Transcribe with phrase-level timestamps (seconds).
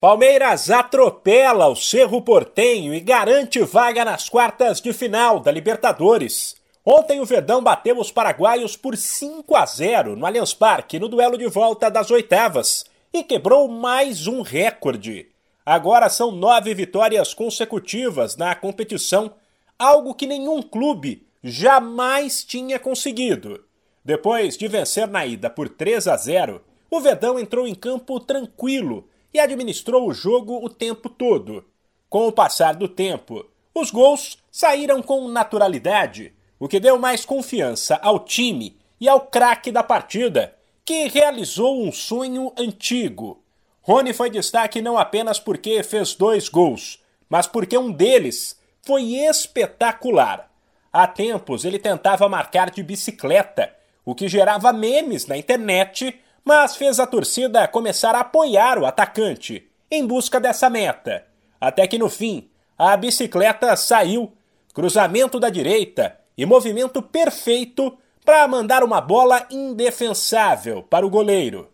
[0.00, 6.54] Palmeiras atropela o Cerro Portenho e garante vaga nas quartas de final da Libertadores.
[6.86, 11.36] Ontem o Verdão bateu os paraguaios por 5 a 0 no Allianz Parque no duelo
[11.36, 15.30] de volta das oitavas e quebrou mais um recorde.
[15.66, 19.32] Agora são nove vitórias consecutivas na competição,
[19.76, 23.64] algo que nenhum clube jamais tinha conseguido.
[24.04, 29.07] Depois de vencer na ida por 3 a 0, o Verdão entrou em campo tranquilo
[29.32, 31.64] e administrou o jogo o tempo todo.
[32.08, 33.44] Com o passar do tempo,
[33.74, 39.70] os gols saíram com naturalidade, o que deu mais confiança ao time e ao craque
[39.70, 40.54] da partida,
[40.84, 43.42] que realizou um sonho antigo.
[43.82, 50.50] Rony foi destaque não apenas porque fez dois gols, mas porque um deles foi espetacular.
[50.92, 53.72] Há tempos ele tentava marcar de bicicleta,
[54.04, 59.68] o que gerava memes na internet mas fez a torcida começar a apoiar o atacante
[59.90, 61.26] em busca dessa meta.
[61.60, 62.48] Até que no fim,
[62.78, 64.32] a bicicleta saiu,
[64.72, 71.68] cruzamento da direita e movimento perfeito para mandar uma bola indefensável para o goleiro.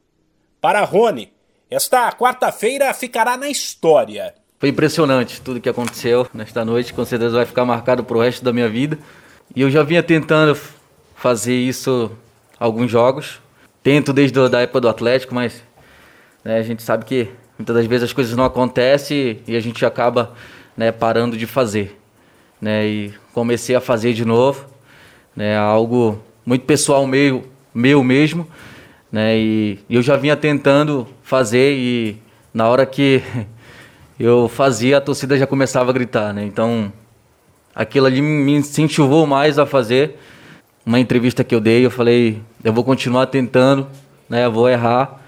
[0.60, 1.32] Para Rony,
[1.70, 4.34] esta quarta-feira ficará na história.
[4.58, 8.44] Foi impressionante tudo que aconteceu nesta noite, com certeza vai ficar marcado para o resto
[8.44, 8.98] da minha vida.
[9.54, 10.58] E eu já vinha tentando
[11.14, 12.10] fazer isso
[12.58, 13.43] alguns jogos,
[13.84, 15.62] tento desde a época do Atlético, mas
[16.42, 19.84] né, a gente sabe que muitas das vezes as coisas não acontecem e a gente
[19.84, 20.32] acaba
[20.74, 22.00] né, parando de fazer.
[22.60, 24.64] Né, e comecei a fazer de novo,
[25.36, 28.48] né, algo muito pessoal meu, meu mesmo,
[29.12, 32.16] né, e, eu já vinha tentando fazer e
[32.54, 33.22] na hora que
[34.18, 36.90] eu fazia a torcida já começava a gritar, né, então
[37.74, 40.18] aquilo ali me incentivou mais a fazer
[40.84, 43.88] uma entrevista que eu dei, eu falei, eu vou continuar tentando,
[44.28, 44.44] né?
[44.44, 45.20] Eu vou errar,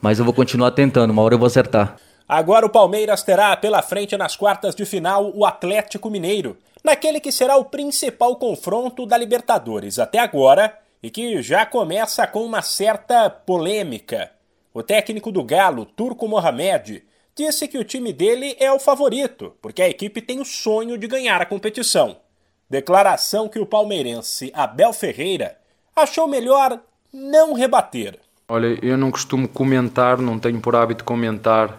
[0.00, 1.96] mas eu vou continuar tentando, uma hora eu vou acertar.
[2.28, 7.32] Agora o Palmeiras terá pela frente nas quartas de final o Atlético Mineiro, naquele que
[7.32, 10.72] será o principal confronto da Libertadores até agora
[11.02, 14.30] e que já começa com uma certa polêmica.
[14.72, 17.02] O técnico do Galo, Turco Mohamed,
[17.34, 21.08] disse que o time dele é o favorito, porque a equipe tem o sonho de
[21.08, 22.18] ganhar a competição.
[22.70, 25.56] Declaração que o palmeirense Abel Ferreira
[25.94, 26.78] achou melhor
[27.12, 28.16] não rebater.
[28.48, 31.76] Olha, eu não costumo comentar, não tenho por hábito comentar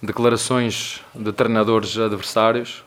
[0.00, 2.84] declarações de treinadores adversários.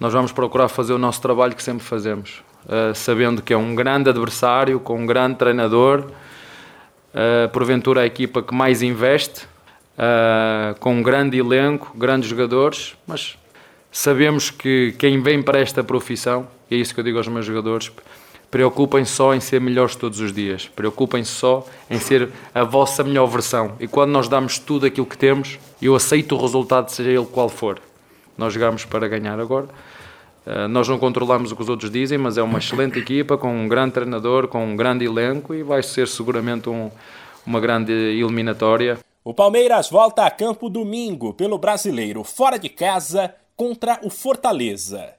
[0.00, 3.76] Nós vamos procurar fazer o nosso trabalho que sempre fazemos, uh, sabendo que é um
[3.76, 6.10] grande adversário, com um grande treinador,
[7.14, 9.46] uh, porventura a equipa que mais investe,
[9.96, 13.38] uh, com um grande elenco, grandes jogadores, mas
[13.94, 17.92] sabemos que quem vem para esta profissão é isso que eu digo aos meus jogadores.
[18.50, 20.68] Preocupem só em ser melhores todos os dias.
[20.68, 23.72] Preocupem só em ser a vossa melhor versão.
[23.78, 27.48] E quando nós damos tudo aquilo que temos, eu aceito o resultado, seja ele qual
[27.48, 27.80] for.
[28.36, 29.68] Nós jogamos para ganhar agora.
[30.46, 33.48] Uh, nós não controlamos o que os outros dizem, mas é uma excelente equipa, com
[33.56, 36.90] um grande treinador, com um grande elenco e vai ser seguramente um,
[37.46, 38.98] uma grande eliminatória.
[39.24, 45.14] O Palmeiras volta a campo domingo pelo Brasileiro, fora de casa, contra o Fortaleza.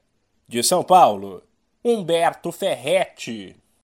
[0.47, 1.41] De São Paulo,
[1.84, 3.56] Humberto Ferretti.